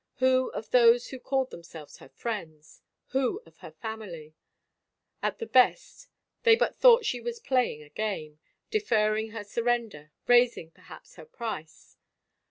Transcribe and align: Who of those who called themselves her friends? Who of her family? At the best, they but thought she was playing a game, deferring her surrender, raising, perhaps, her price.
Who 0.15 0.49
of 0.53 0.71
those 0.71 1.09
who 1.09 1.19
called 1.19 1.51
themselves 1.51 1.97
her 1.97 2.09
friends? 2.09 2.81
Who 3.09 3.39
of 3.45 3.59
her 3.59 3.69
family? 3.69 4.33
At 5.21 5.37
the 5.37 5.45
best, 5.45 6.07
they 6.41 6.55
but 6.55 6.75
thought 6.75 7.05
she 7.05 7.21
was 7.21 7.39
playing 7.39 7.83
a 7.83 7.89
game, 7.89 8.39
deferring 8.71 9.29
her 9.29 9.43
surrender, 9.43 10.11
raising, 10.25 10.71
perhaps, 10.71 11.17
her 11.17 11.25
price. 11.25 11.97